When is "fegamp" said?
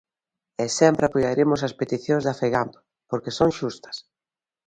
2.41-2.73